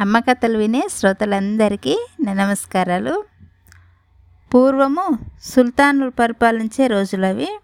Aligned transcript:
అమ్మ 0.00 0.18
కథలు 0.18 0.58
వినే 0.58 0.82
శ్రోతలందరికీ 0.90 2.06
నా 2.20 2.32
నమస్కారాలు. 2.32 3.24
పూర్వము 4.54 5.18
సుల్తానులు 5.42 6.10
పరిపాలించే 6.10 6.86
రోజులవి. 6.86 7.58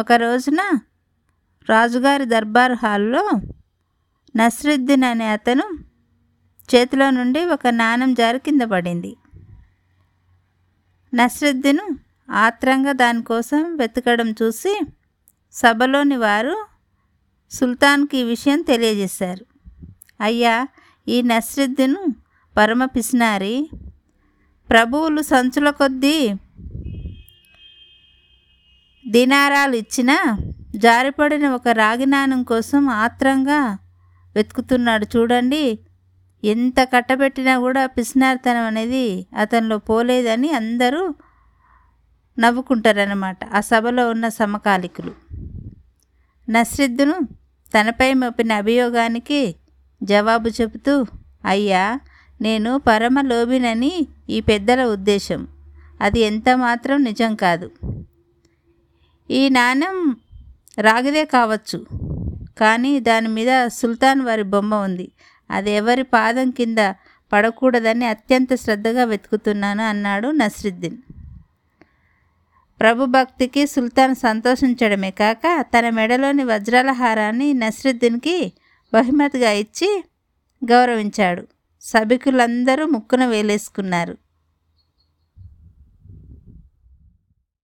ఒక 0.00 0.12
రోజున 0.12 0.78
రాజుగారి 1.70 2.24
దర్బార్ 2.24 2.72
హాల్లో 2.72 3.30
నస్రుద్దీన్ 4.36 5.04
అనే 5.04 5.26
అతను 5.26 5.78
చేతిలో 6.74 7.10
నుండి 7.10 7.44
ఒక 7.44 7.66
నాణం 7.66 8.14
జారి 8.14 8.38
కింద 8.38 8.60
పడింది. 8.60 9.16
నస్రుద్దీన్ 11.14 11.96
ఆత్రంగా 12.30 12.92
దానికోసం 12.92 13.76
వెతకడం 13.76 14.30
చూసి 14.42 14.80
సభలోని 15.52 16.16
వారు 16.16 16.66
సుల్తాన్కి 17.50 18.18
ఈ 18.18 18.22
విషయం 18.22 18.62
తెలియజేశారు. 18.62 19.46
అయ్యా 20.20 20.66
ఈ 21.06 21.22
నస్రుద్దీన్ 21.22 21.98
పరమ 22.56 22.84
పిసినారి 22.84 23.70
ప్రభువులు 24.70 25.22
సంచుల 25.22 25.70
కొద్దీ 25.70 26.32
దినారాలు 29.08 29.76
ఇచ్చిన 29.76 30.36
జారిపడిన 30.76 31.48
ఒక 31.48 31.68
రాగినానం 31.68 32.42
కోసం 32.42 32.88
ఆత్రంగా 32.88 33.78
వెతుకుతున్నాడు. 34.34 35.06
చూడండి 35.16 35.78
ఎంత 36.44 36.80
కట్టబెట్టినా 36.80 37.58
కూడా 37.58 37.86
పిసినారితనం 37.86 38.62
అనేది 38.62 39.26
అతనిలో 39.36 39.78
పోలేదని 39.78 40.52
అందరూ 40.52 41.14
నవ్వుకుంటారన్నమాట. 42.38 43.44
ఆ 43.44 43.60
సభలో 43.60 44.10
ఉన్న 44.10 44.28
సమకాలికులు 44.28 45.12
నస్రుద్దీను 46.50 47.16
తనపై 47.74 48.14
మోపిన 48.14 48.52
అభియోగానికి 48.52 49.56
జవాబు 50.02 50.48
చెబుతూ 50.48 51.06
అయ్యా 51.44 52.00
నేను 52.40 52.78
పరమలోభినని 52.78 54.06
ఈ 54.30 54.40
పెద్దల 54.40 54.84
ఉద్దేశం. 54.84 55.48
అది 56.00 56.20
ఎంత 56.20 56.48
మాత్రం 56.48 57.04
నిజం 57.04 57.34
కాదు. 57.34 57.70
ఈ 59.30 59.48
నాణ్యం 59.48 60.16
రాగిదే 60.80 61.24
కావచ్చు. 61.24 61.86
కానీ 62.60 63.00
దాని 63.00 63.28
మీద 63.28 63.66
సుల్తాన్ 63.66 64.20
వారి 64.20 64.42
బొమ్మ 64.42 64.74
ఉంది. 64.74 65.10
అది 65.50 65.70
ఎవరి 65.70 66.02
పాదం 66.02 66.50
కింద 66.50 66.92
పడకూడదని 67.32 68.04
అత్యంత 68.04 68.54
శ్రద్ధగా 68.54 69.04
వెతుకుతున్నాను 69.04 69.82
అన్నాడు 69.82 70.28
నస్రుద్దీన్. 70.28 70.96
ప్రభు 72.80 73.04
భక్తికి 73.04 73.66
సుల్తాన్ 73.66 74.14
సంతోషించడమే 74.14 75.10
కాక 75.10 75.42
తన 75.60 75.90
మెడలోని 75.90 76.44
వజ్రాల 76.44 76.92
హారాన్ని 76.92 77.54
నస్రుద్దీన్కి 77.54 78.52
బహుమతిగా 78.94 79.50
ఇచ్చి 79.50 80.04
గౌరవించాడు. 80.64 81.42
సభికులందరూ 81.80 82.86
ముక్కున 82.86 83.26
వేలేసుకున్నారు. 83.26 84.14